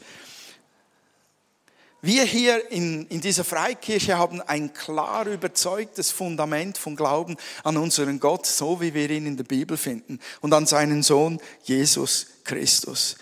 Wir 2.02 2.26
hier 2.26 2.72
in, 2.72 3.08
in 3.08 3.22
dieser 3.22 3.44
Freikirche 3.44 4.20
haben 4.20 4.40
ein 4.42 4.72
klar 4.72 5.26
überzeugtes 5.26 6.12
Fundament 6.12 6.78
von 6.78 6.96
Glauben 6.96 7.38
an 7.64 7.76
unseren 7.76 8.20
Gott, 8.20 8.46
so 8.46 8.80
wie 8.80 8.94
wir 8.94 9.10
ihn 9.10 9.26
in 9.26 9.36
der 9.36 9.46
Bibel 9.46 9.78
finden, 9.78 10.20
und 10.42 10.54
an 10.54 10.68
seinen 10.68 11.02
Sohn 11.02 11.42
Jesus 11.64 12.28
Christus. 12.44 13.18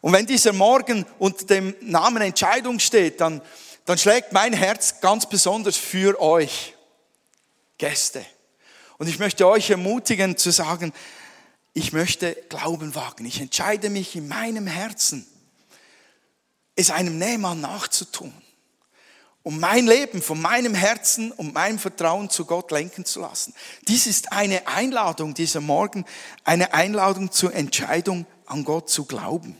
Und 0.00 0.12
wenn 0.12 0.26
dieser 0.26 0.52
Morgen 0.52 1.04
unter 1.18 1.44
dem 1.44 1.74
Namen 1.80 2.22
Entscheidung 2.22 2.78
steht, 2.78 3.20
dann, 3.20 3.42
dann 3.84 3.98
schlägt 3.98 4.32
mein 4.32 4.52
Herz 4.52 5.00
ganz 5.00 5.28
besonders 5.28 5.76
für 5.76 6.20
euch, 6.20 6.74
Gäste. 7.78 8.24
Und 8.98 9.08
ich 9.08 9.18
möchte 9.18 9.48
euch 9.48 9.70
ermutigen 9.70 10.36
zu 10.36 10.52
sagen, 10.52 10.92
ich 11.72 11.92
möchte 11.92 12.36
Glauben 12.48 12.94
wagen. 12.94 13.24
Ich 13.24 13.40
entscheide 13.40 13.90
mich 13.90 14.14
in 14.14 14.28
meinem 14.28 14.68
Herzen 14.68 15.26
es 16.80 16.90
einem 16.90 17.18
Nähmann 17.18 17.60
nachzutun, 17.60 18.32
um 19.42 19.58
mein 19.58 19.86
Leben 19.86 20.22
von 20.22 20.40
meinem 20.40 20.74
Herzen 20.74 21.32
und 21.32 21.54
meinem 21.54 21.78
Vertrauen 21.78 22.30
zu 22.30 22.44
Gott 22.44 22.70
lenken 22.70 23.04
zu 23.04 23.20
lassen. 23.20 23.54
Dies 23.88 24.06
ist 24.06 24.32
eine 24.32 24.66
Einladung 24.66 25.34
dieser 25.34 25.60
Morgen, 25.60 26.04
eine 26.44 26.74
Einladung 26.74 27.32
zur 27.32 27.54
Entscheidung 27.54 28.26
an 28.46 28.64
Gott 28.64 28.90
zu 28.90 29.04
glauben. 29.04 29.56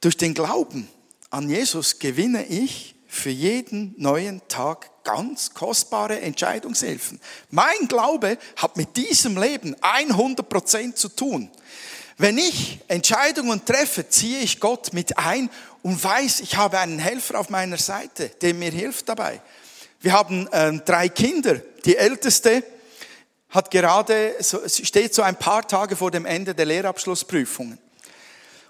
Durch 0.00 0.16
den 0.16 0.34
Glauben 0.34 0.88
an 1.30 1.48
Jesus 1.48 1.98
gewinne 1.98 2.46
ich 2.46 2.94
für 3.08 3.30
jeden 3.30 3.94
neuen 3.96 4.46
Tag 4.48 4.90
ganz 5.04 5.54
kostbare 5.54 6.20
Entscheidungshilfen. 6.20 7.20
Mein 7.50 7.88
Glaube 7.88 8.38
hat 8.56 8.76
mit 8.76 8.96
diesem 8.96 9.40
Leben 9.40 9.74
100% 9.76 10.94
zu 10.94 11.08
tun. 11.08 11.50
Wenn 12.18 12.38
ich 12.38 12.78
Entscheidungen 12.88 13.64
treffe, 13.64 14.08
ziehe 14.08 14.40
ich 14.40 14.58
Gott 14.58 14.94
mit 14.94 15.18
ein 15.18 15.50
und 15.82 16.02
weiß, 16.02 16.40
ich 16.40 16.56
habe 16.56 16.78
einen 16.78 16.98
Helfer 16.98 17.38
auf 17.38 17.50
meiner 17.50 17.76
Seite, 17.76 18.30
der 18.40 18.54
mir 18.54 18.70
hilft 18.70 19.08
dabei. 19.08 19.42
Wir 20.00 20.12
haben 20.12 20.46
äh, 20.48 20.72
drei 20.84 21.10
Kinder. 21.10 21.60
Die 21.84 21.96
älteste 21.96 22.64
hat 23.50 23.70
gerade, 23.70 24.34
steht 24.40 25.14
so 25.14 25.22
ein 25.22 25.36
paar 25.36 25.66
Tage 25.68 25.94
vor 25.94 26.10
dem 26.10 26.24
Ende 26.24 26.54
der 26.54 26.64
Lehrabschlussprüfungen. 26.66 27.78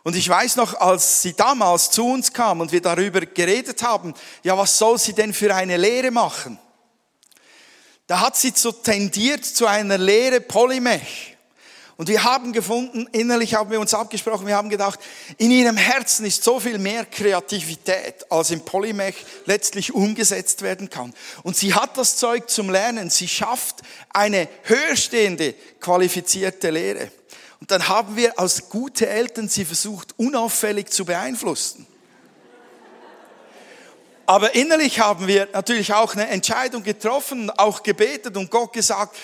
Und 0.03 0.17
ich 0.17 0.29
weiß 0.29 0.57
noch, 0.57 0.75
als 0.81 1.23
sie 1.23 1.35
damals 1.35 1.91
zu 1.91 2.07
uns 2.07 2.33
kam 2.33 2.61
und 2.61 2.73
wir 2.73 2.81
darüber 2.81 3.21
geredet 3.21 3.83
haben, 3.83 4.15
ja, 4.43 4.57
was 4.57 4.79
soll 4.79 4.99
sie 4.99 5.13
denn 5.13 5.33
für 5.33 5.55
eine 5.55 5.77
Lehre 5.77 6.11
machen? 6.11 6.59
Da 8.07 8.21
hat 8.21 8.37
sie 8.37 8.53
so 8.55 8.71
tendiert 8.71 9.45
zu 9.45 9.67
einer 9.67 9.99
Lehre 9.99 10.41
Polymech. 10.41 11.36
Und 11.97 12.09
wir 12.09 12.25
haben 12.25 12.53
gefunden, 12.53 13.09
innerlich 13.13 13.55
haben 13.55 13.71
wir 13.71 13.81
uns 13.81 13.95
abgesprochen, 13.95 14.47
wir 14.47 14.55
haben 14.55 14.69
gedacht, 14.69 15.01
in 15.39 15.51
ihrem 15.51 15.79
Herzen 15.79 16.27
ist 16.27 16.45
so 16.45 16.61
viel 16.61 16.77
mehr 16.77 17.07
Kreativität, 17.07 18.31
als 18.31 18.51
im 18.51 18.61
Polymech 18.61 19.15
letztlich 19.47 19.95
umgesetzt 19.95 20.61
werden 20.61 20.91
kann. 20.91 21.15
Und 21.43 21.57
sie 21.57 21.73
hat 21.73 21.97
das 21.97 22.17
Zeug 22.17 22.51
zum 22.51 22.69
Lernen. 22.69 23.09
Sie 23.09 23.29
schafft 23.29 23.77
eine 24.11 24.47
höherstehende, 24.65 25.55
qualifizierte 25.81 26.69
Lehre. 26.69 27.11
Und 27.61 27.71
dann 27.71 27.89
haben 27.89 28.15
wir 28.15 28.39
als 28.39 28.69
gute 28.69 29.09
Eltern 29.09 29.49
sie 29.49 29.65
versucht, 29.65 30.15
unauffällig 30.19 30.91
zu 30.91 31.07
beeinflussen. 31.07 31.87
Aber 34.27 34.55
innerlich 34.55 35.01
haben 35.01 35.29
wir 35.29 35.49
natürlich 35.53 35.95
auch 35.95 36.15
eine 36.15 36.29
Entscheidung 36.29 36.83
getroffen, 36.83 37.49
auch 37.49 37.83
gebetet 37.83 38.37
und 38.37 38.51
Gott 38.51 38.73
gesagt, 38.73 39.17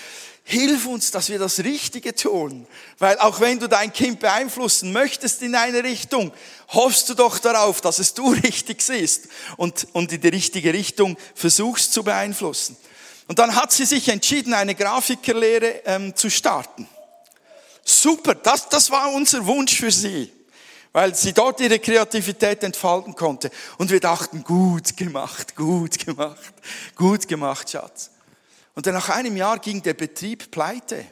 Hilf 0.45 0.87
uns, 0.87 1.13
dass 1.13 1.29
wir 1.29 1.39
das 1.39 1.61
Richtige 1.61 2.15
tun. 2.15 2.67
Weil 2.99 3.19
auch 3.19 3.41
wenn 3.41 3.61
du 3.61 3.69
dein 3.69 3.93
Kind 3.93 4.21
beeinflussen 4.21 4.93
möchtest 4.93 5.43
in 5.43 5.55
eine 5.55 5.85
Richtung, 5.85 6.33
hoffst 6.69 7.09
du 7.09 7.15
doch 7.15 7.39
darauf, 7.39 7.81
dass 7.81 7.99
es 7.99 8.15
du 8.15 8.33
richtig 8.45 8.83
siehst 8.83 9.29
und, 9.57 9.87
und 9.93 10.13
in 10.13 10.21
die 10.21 10.29
richtige 10.29 10.73
Richtung 10.73 11.17
versuchst 11.35 11.93
zu 11.93 12.03
beeinflussen. 12.03 12.77
Und 13.29 13.39
dann 13.39 13.55
hat 13.55 13.73
sie 13.73 13.85
sich 13.85 14.09
entschieden, 14.09 14.53
eine 14.53 14.75
Grafikerlehre 14.75 15.83
ähm, 15.87 16.15
zu 16.17 16.29
starten. 16.29 16.89
Super, 17.85 18.35
das, 18.35 18.69
das 18.69 18.91
war 18.91 19.13
unser 19.13 19.47
Wunsch 19.47 19.77
für 19.77 19.91
sie, 19.91 20.31
weil 20.93 21.15
sie 21.15 21.33
dort 21.33 21.61
ihre 21.61 21.79
Kreativität 21.79 22.63
entfalten 22.63 23.15
konnte. 23.15 23.51
Und 23.79 23.91
wir 23.91 24.01
dachten, 24.01 24.45
gut 24.45 24.97
gemacht, 24.97 25.57
gut 25.57 26.05
gemacht, 26.05 26.53
gut 26.97 27.29
gemacht, 27.29 27.71
Schatz. 27.71 28.12
Und 28.75 28.87
dann 28.87 28.95
nach 28.95 29.11
einem 29.11 29.37
Jahr 29.37 29.59
ging 29.59 29.83
der 29.83 29.95
Betrieb 29.95 30.51
pleite. 30.51 31.05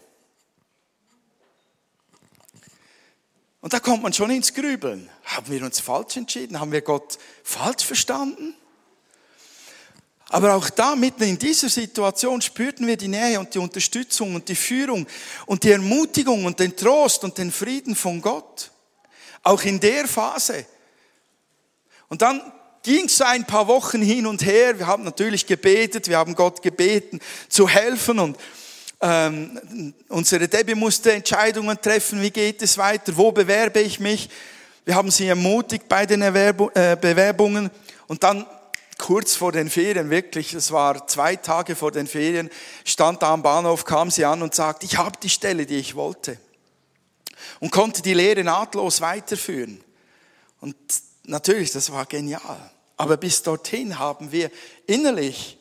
Und 3.61 3.75
da 3.75 3.81
kommt 3.81 4.02
man 4.02 4.12
schon 4.12 4.31
ins 4.31 4.55
Grübeln. 4.55 5.11
Haben 5.25 5.52
wir 5.52 5.62
uns 5.64 5.81
falsch 5.81 6.17
entschieden? 6.17 6.59
Haben 6.59 6.73
wir 6.73 6.81
Gott 6.81 7.19
falsch 7.45 7.85
verstanden? 7.85 8.55
Aber 10.31 10.55
auch 10.55 10.71
da, 10.71 10.95
mitten 10.95 11.25
in 11.25 11.38
dieser 11.38 11.69
Situation, 11.69 12.40
spürten 12.40 12.87
wir 12.87 12.97
die 12.97 13.09
Nähe 13.09 13.38
und 13.38 13.52
die 13.52 13.59
Unterstützung 13.59 14.37
und 14.37 14.49
die 14.49 14.55
Führung 14.55 15.07
und 15.45 15.64
die 15.64 15.73
Ermutigung 15.73 16.45
und 16.45 16.61
den 16.61 16.76
Trost 16.76 17.25
und 17.25 17.37
den 17.37 17.50
Frieden 17.50 17.97
von 17.97 18.23
Gott. 18.23 18.71
Auch 19.43 19.62
in 19.62 19.81
der 19.81 20.07
Phase. 20.07 20.67
Und 22.09 22.23
dann 22.23 22.40
ging 22.83 23.07
es 23.07 23.21
ein 23.21 23.47
paar 23.47 23.67
Wochen 23.69 24.03
hin 24.03 24.27
und 24.27 24.45
her. 24.45 24.79
Wir 24.79 24.87
haben 24.87 25.05
natürlich 25.05 25.47
gebetet, 25.47 26.09
wir 26.09 26.19
haben 26.19 26.35
Gott 26.35 26.63
gebeten, 26.63 27.21
zu 27.49 27.69
helfen 27.69 28.19
und 28.19 28.37
ähm, 29.03 29.95
unsere 30.09 30.47
Debbie 30.47 30.75
musste 30.75 31.13
Entscheidungen 31.13 31.81
treffen, 31.81 32.21
wie 32.21 32.31
geht 32.31 32.61
es 32.63 32.77
weiter, 32.77 33.17
wo 33.17 33.33
bewerbe 33.33 33.81
ich 33.81 33.99
mich. 33.99 34.29
Wir 34.85 34.95
haben 34.95 35.11
sie 35.11 35.27
ermutigt 35.27 35.89
bei 35.89 36.05
den 36.05 36.23
Erwerb 36.23 36.77
äh, 36.77 36.97
Bewerbungen 37.01 37.71
und 38.09 38.23
dann 38.23 38.47
kurz 38.99 39.35
vor 39.35 39.53
den 39.53 39.71
Ferien, 39.71 40.11
wirklich, 40.11 40.53
es 40.53 40.71
war 40.71 41.07
zwei 41.07 41.37
Tage 41.37 41.75
vor 41.75 41.91
den 41.91 42.07
Ferien, 42.07 42.51
stand 42.85 43.23
da 43.23 43.33
am 43.33 43.43
Bahnhof, 43.43 43.87
kam 43.87 44.11
sie 44.11 44.27
an 44.27 44.43
und 44.43 44.55
sagte, 44.55 44.85
ich 44.85 44.99
habe 44.99 45.19
die 45.23 45.31
Stelle, 45.31 45.65
die 45.65 45.77
ich 45.77 45.95
wollte. 45.95 46.37
Und 47.59 47.73
konnte 47.73 48.03
die 48.03 48.13
Lehre 48.13 48.45
nahtlos 48.45 49.01
weiterführen. 49.01 49.83
Und 50.61 50.77
natürlich, 51.31 51.73
das 51.73 51.91
war 51.91 52.07
genial. 52.07 52.71
Aber 52.97 53.17
bis 53.17 53.43
dorthin 53.43 53.99
haben 53.99 54.31
wir 54.31 54.51
innerlich 54.87 55.57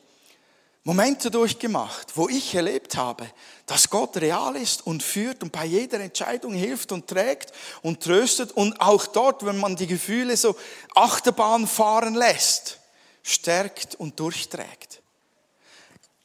Momente 0.82 1.30
durchgemacht, 1.30 2.16
wo 2.16 2.28
ich 2.28 2.54
erlebt 2.54 2.96
habe, 2.96 3.26
dass 3.66 3.90
Gott 3.90 4.16
real 4.16 4.56
ist 4.56 4.86
und 4.86 5.02
führt 5.02 5.42
und 5.42 5.52
bei 5.52 5.64
jeder 5.64 6.00
Entscheidung 6.00 6.52
hilft 6.52 6.90
und 6.92 7.06
trägt 7.06 7.52
und 7.82 8.02
tröstet 8.02 8.52
und 8.52 8.80
auch 8.80 9.06
dort, 9.06 9.44
wenn 9.44 9.58
man 9.58 9.76
die 9.76 9.86
Gefühle 9.86 10.36
so 10.36 10.56
Achterbahn 10.94 11.66
fahren 11.66 12.14
lässt, 12.14 12.78
stärkt 13.22 13.94
und 13.94 14.18
durchträgt. 14.18 14.99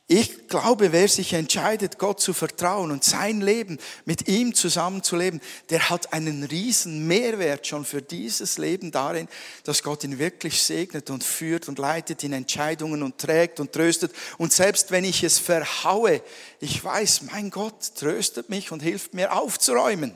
Ich 0.08 0.48
glaube, 0.48 0.92
wer 0.92 1.08
sich 1.08 1.34
entscheidet, 1.34 1.98
Gott 1.98 2.22
zu 2.22 2.34
vertrauen 2.34 2.92
und 2.92 3.04
sein 3.04 3.42
Leben 3.42 3.80
mit 4.06 4.28
ihm 4.28 4.54
zusammenzuleben, 4.54 5.42
der 5.72 5.90
hat 5.90 6.14
einen 6.14 6.44
riesen 6.44 7.08
Mehrwert 7.08 7.66
schon 7.66 7.86
für 7.86 8.04
dieses 8.04 8.60
Leben 8.60 8.92
darin, 8.92 9.28
dass 9.64 9.82
Gott 9.82 10.04
ihn 10.04 10.20
wirklich 10.20 10.62
segnet 10.62 11.10
und 11.10 11.24
führt 11.24 11.68
und 11.68 11.80
leitet 11.80 12.24
in 12.24 12.34
Entscheidungen 12.34 13.02
und 13.02 13.18
trägt 13.18 13.60
und 13.60 13.72
tröstet. 13.72 14.14
Und 14.38 14.54
selbst 14.54 14.92
wenn 14.92 15.06
ich 15.06 15.24
es 15.24 15.40
verhaue, 15.40 16.22
ich 16.60 16.84
weiß, 16.84 17.24
mein 17.32 17.50
Gott 17.50 17.96
tröstet 17.96 18.48
mich 18.52 18.72
und 18.72 18.84
hilft 18.84 19.16
mir 19.16 19.34
aufzuräumen. 19.34 20.16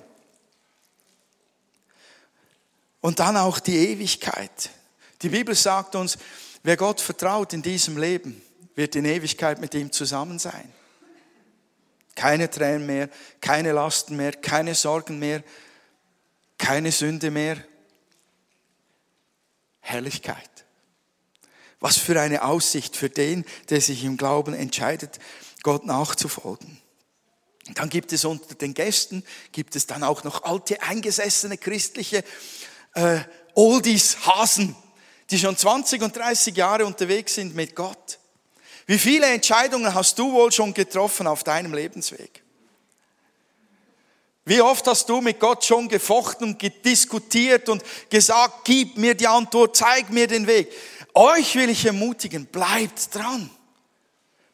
Und 3.01 3.17
dann 3.17 3.38
auch 3.38 3.60
die 3.60 3.77
Ewigkeit. 3.77 4.69
Die 5.24 5.29
Bibel 5.29 5.55
sagt 5.55 5.96
uns, 5.96 6.19
wer 6.62 6.77
Gott 6.77 7.01
vertraut 7.01 7.53
in 7.53 7.63
diesem 7.63 7.98
Leben, 7.98 8.39
wird 8.79 8.95
in 8.95 9.03
Ewigkeit 9.03 9.59
mit 9.59 9.74
ihm 9.74 9.91
zusammen 9.91 10.39
sein. 10.39 10.74
Keine 12.15 12.50
Tränen 12.50 12.88
mehr, 12.88 13.09
keine 13.41 13.74
Lasten 13.74 14.15
mehr, 14.15 14.31
keine 14.31 14.74
Sorgen 14.74 15.19
mehr, 15.19 15.43
keine 16.57 16.93
Sünde 16.93 17.29
mehr. 17.29 17.57
Herrlichkeit. 19.81 20.50
Was 21.81 21.98
für 21.98 22.21
eine 22.21 22.43
Aussicht 22.43 22.95
für 22.95 23.09
den, 23.09 23.43
der 23.69 23.81
sich 23.81 24.05
im 24.05 24.15
Glauben 24.15 24.53
entscheidet, 24.53 25.19
Gott 25.62 25.86
nachzufolgen. 25.86 26.79
Dann 27.75 27.89
gibt 27.89 28.13
es 28.13 28.24
unter 28.24 28.55
den 28.55 28.74
Gästen, 28.74 29.25
gibt 29.51 29.75
es 29.75 29.88
dann 29.88 30.03
auch 30.03 30.24
noch 30.24 30.43
alte, 30.43 30.81
eingesessene 30.83 31.57
christliche 31.57 32.24
äh, 32.93 33.19
Oldies, 33.55 34.25
Hasen, 34.25 34.74
die 35.31 35.38
schon 35.38 35.57
20 35.57 36.01
und 36.01 36.15
30 36.15 36.55
Jahre 36.55 36.86
unterwegs 36.86 37.36
sind 37.36 37.55
mit 37.55 37.75
Gott. 37.75 38.19
Wie 38.89 38.98
viele 38.98 39.27
Entscheidungen 39.27 39.93
hast 39.93 40.17
du 40.17 40.31
wohl 40.31 40.51
schon 40.51 40.74
getroffen 40.74 41.27
auf 41.27 41.43
deinem 41.43 41.75
Lebensweg? 41.75 42.41
Wie 44.46 44.62
oft 44.62 44.88
hast 44.88 45.08
du 45.08 45.22
mit 45.22 45.39
Gott 45.39 45.63
schon 45.63 45.88
gefochten 45.88 46.48
und 46.48 46.84
diskutiert 46.84 47.69
und 47.69 47.84
gesagt, 48.10 48.65
gib 48.65 48.98
mir 48.98 49.13
die 49.13 49.27
Antwort, 49.27 49.77
zeig 49.77 50.10
mir 50.10 50.25
den 50.25 50.48
Weg. 50.48 50.74
Euch 51.13 51.53
will 51.53 51.69
ich 51.69 51.86
ermutigen, 51.86 52.48
bleibt 52.48 53.13
dran. 53.13 53.51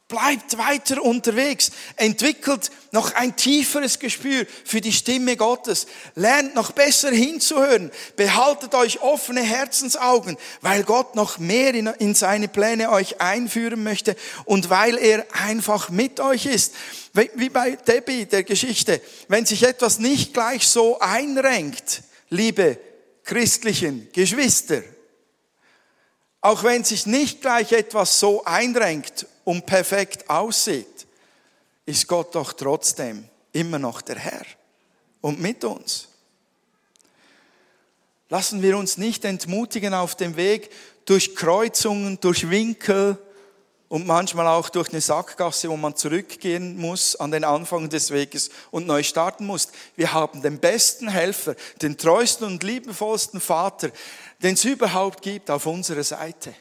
Bleibt 0.07 0.59
weiter 0.59 1.01
unterwegs, 1.01 1.71
entwickelt 1.95 2.69
noch 2.91 3.15
ein 3.15 3.35
tieferes 3.35 3.97
Gespür 3.97 4.45
für 4.63 4.79
die 4.79 4.91
Stimme 4.91 5.35
Gottes, 5.35 5.87
lernt 6.13 6.53
noch 6.53 6.73
besser 6.73 7.09
hinzuhören, 7.09 7.89
behaltet 8.15 8.75
euch 8.75 9.01
offene 9.01 9.41
Herzensaugen, 9.41 10.37
weil 10.61 10.83
Gott 10.83 11.15
noch 11.15 11.39
mehr 11.39 11.73
in, 11.73 11.87
in 11.87 12.13
seine 12.13 12.47
Pläne 12.47 12.91
euch 12.91 13.19
einführen 13.19 13.81
möchte 13.81 14.15
und 14.45 14.69
weil 14.69 14.99
er 14.99 15.25
einfach 15.31 15.89
mit 15.89 16.19
euch 16.19 16.45
ist. 16.45 16.75
Wie 17.13 17.49
bei 17.49 17.71
Debbie 17.71 18.27
der 18.27 18.43
Geschichte, 18.43 19.01
wenn 19.27 19.47
sich 19.47 19.63
etwas 19.63 19.97
nicht 19.97 20.35
gleich 20.35 20.67
so 20.67 20.99
einrenkt, 20.99 22.03
liebe 22.29 22.77
christlichen 23.23 24.07
Geschwister, 24.13 24.83
auch 26.45 26.63
wenn 26.63 26.83
sich 26.83 27.07
nicht 27.07 27.41
gleich 27.41 27.71
etwas 27.71 28.19
so 28.19 28.45
einrenkt 28.45 29.25
und 29.45 29.65
perfekt 29.65 30.29
aussieht, 30.29 31.07
ist 31.87 32.07
Gott 32.07 32.35
doch 32.35 32.53
trotzdem 32.53 33.27
immer 33.51 33.79
noch 33.79 34.03
der 34.03 34.19
Herr 34.19 34.45
und 35.21 35.41
mit 35.41 35.63
uns. 35.63 36.07
Lassen 38.29 38.61
wir 38.61 38.77
uns 38.77 38.99
nicht 38.99 39.25
entmutigen 39.25 39.95
auf 39.95 40.13
dem 40.13 40.35
Weg 40.35 40.69
durch 41.05 41.35
Kreuzungen, 41.35 42.19
durch 42.19 42.47
Winkel 42.47 43.17
und 43.95 44.05
manchmal 44.05 44.47
auch 44.47 44.67
durch 44.67 44.89
eine 44.89 44.99
Sackgasse, 44.99 45.69
wo 45.69 45.77
man 45.77 45.95
zurückgehen 45.95 46.75
muss 46.75 47.15
an 47.15 47.31
den 47.31 47.45
Anfang 47.45 47.87
des 47.87 48.11
Weges 48.11 48.49
und 48.69 48.87
neu 48.87 49.03
starten 49.03 49.45
muss. 49.45 49.69
Wir 49.95 50.11
haben 50.11 50.41
den 50.41 50.59
besten 50.59 51.07
Helfer, 51.07 51.55
den 51.81 51.97
treuesten 51.97 52.45
und 52.45 52.61
liebevollsten 52.61 53.39
Vater, 53.39 53.91
den 54.43 54.55
es 54.55 54.65
überhaupt 54.65 55.21
gibt, 55.21 55.49
auf 55.49 55.65
unserer 55.65 56.03
Seite. 56.03 56.53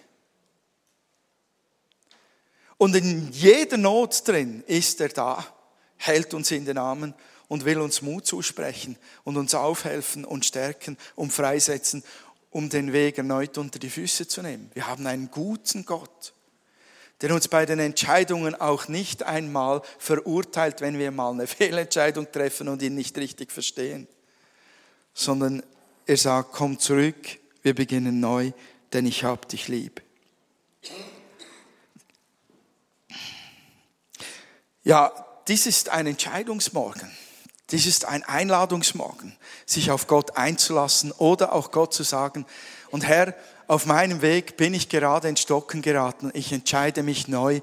Und 2.76 2.94
in 2.94 3.32
jeder 3.32 3.78
Not 3.78 4.28
drin 4.28 4.62
ist 4.68 5.00
er 5.00 5.08
da, 5.08 5.44
hält 5.96 6.34
uns 6.34 6.52
in 6.52 6.64
den 6.66 6.78
Armen 6.78 7.14
und 7.48 7.64
will 7.64 7.80
uns 7.80 8.00
Mut 8.00 8.28
zusprechen 8.28 8.96
und 9.24 9.36
uns 9.36 9.56
aufhelfen 9.56 10.24
und 10.24 10.44
stärken 10.44 10.96
und 11.16 11.32
freisetzen, 11.32 12.04
um 12.50 12.68
den 12.68 12.92
Weg 12.92 13.18
erneut 13.18 13.58
unter 13.58 13.80
die 13.80 13.90
Füße 13.90 14.28
zu 14.28 14.40
nehmen. 14.40 14.70
Wir 14.74 14.86
haben 14.86 15.04
einen 15.08 15.32
guten 15.32 15.84
Gott, 15.84 16.33
der 17.20 17.34
uns 17.34 17.48
bei 17.48 17.64
den 17.66 17.78
Entscheidungen 17.78 18.54
auch 18.54 18.88
nicht 18.88 19.22
einmal 19.22 19.82
verurteilt, 19.98 20.80
wenn 20.80 20.98
wir 20.98 21.10
mal 21.10 21.32
eine 21.32 21.46
Fehlentscheidung 21.48 22.30
treffen 22.30 22.68
und 22.68 22.82
ihn 22.82 22.94
nicht 22.94 23.16
richtig 23.18 23.52
verstehen, 23.52 24.08
sondern 25.12 25.62
er 26.06 26.16
sagt, 26.16 26.52
komm 26.52 26.78
zurück, 26.78 27.38
wir 27.62 27.74
beginnen 27.74 28.20
neu, 28.20 28.52
denn 28.92 29.06
ich 29.06 29.24
hab 29.24 29.48
dich 29.48 29.68
lieb. 29.68 30.02
Ja, 34.82 35.12
dies 35.48 35.66
ist 35.66 35.88
ein 35.88 36.06
Entscheidungsmorgen. 36.06 37.10
Dies 37.70 37.86
ist 37.86 38.04
ein 38.04 38.22
Einladungsmorgen, 38.22 39.36
sich 39.64 39.90
auf 39.90 40.06
Gott 40.06 40.36
einzulassen 40.36 41.12
oder 41.12 41.54
auch 41.54 41.70
Gott 41.70 41.94
zu 41.94 42.02
sagen, 42.02 42.44
und 42.90 43.04
Herr, 43.04 43.34
auf 43.66 43.86
meinem 43.86 44.22
Weg 44.22 44.56
bin 44.56 44.74
ich 44.74 44.88
gerade 44.88 45.28
ins 45.28 45.40
Stocken 45.40 45.82
geraten. 45.82 46.30
Ich 46.34 46.52
entscheide 46.52 47.02
mich 47.02 47.28
neu. 47.28 47.60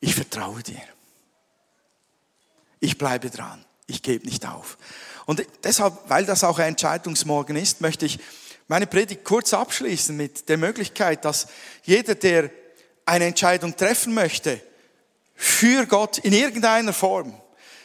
Ich 0.00 0.14
vertraue 0.14 0.62
dir. 0.62 0.82
Ich 2.80 2.98
bleibe 2.98 3.30
dran. 3.30 3.64
Ich 3.86 4.02
gebe 4.02 4.26
nicht 4.26 4.46
auf. 4.46 4.78
Und 5.26 5.44
deshalb, 5.64 5.94
weil 6.08 6.24
das 6.24 6.44
auch 6.44 6.58
ein 6.58 6.68
Entscheidungsmorgen 6.68 7.56
ist, 7.56 7.80
möchte 7.80 8.06
ich 8.06 8.18
meine 8.68 8.86
Predigt 8.86 9.24
kurz 9.24 9.52
abschließen 9.52 10.16
mit 10.16 10.48
der 10.48 10.56
Möglichkeit, 10.56 11.24
dass 11.24 11.48
jeder, 11.82 12.14
der 12.14 12.50
eine 13.04 13.26
Entscheidung 13.26 13.76
treffen 13.76 14.14
möchte, 14.14 14.60
für 15.34 15.86
Gott 15.86 16.18
in 16.18 16.32
irgendeiner 16.32 16.92
Form, 16.92 17.34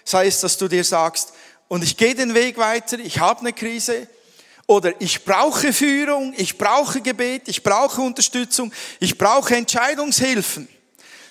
sei 0.03 0.27
es, 0.27 0.41
dass 0.41 0.57
du 0.57 0.67
dir 0.67 0.83
sagst, 0.83 1.33
und 1.67 1.83
ich 1.83 1.97
gehe 1.97 2.13
den 2.13 2.35
Weg 2.35 2.57
weiter, 2.57 2.99
ich 2.99 3.19
habe 3.19 3.39
eine 3.39 3.53
Krise, 3.53 4.07
oder 4.67 4.99
ich 4.99 5.23
brauche 5.23 5.71
Führung, 5.71 6.33
ich 6.37 6.57
brauche 6.57 7.01
Gebet, 7.01 7.47
ich 7.47 7.63
brauche 7.63 8.01
Unterstützung, 8.01 8.71
ich 8.99 9.17
brauche 9.17 9.55
Entscheidungshilfen, 9.55 10.67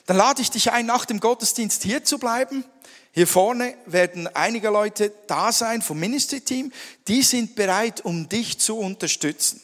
dann 0.07 0.17
lade 0.17 0.43
ich 0.43 0.51
dich 0.51 0.71
ein, 0.71 0.87
nach 0.87 1.05
dem 1.05 1.21
Gottesdienst 1.21 1.83
hier 1.83 2.05
zu 2.05 2.19
bleiben. 2.19 2.65
Hier 3.13 3.27
vorne 3.27 3.75
werden 3.87 4.27
einige 4.35 4.71
Leute 4.71 5.13
da 5.29 5.53
sein 5.53 5.83
vom 5.83 6.01
Ministry-Team, 6.01 6.73
die 7.07 7.23
sind 7.23 7.55
bereit, 7.55 8.05
um 8.05 8.29
dich 8.29 8.59
zu 8.59 8.77
unterstützen. 8.77 9.61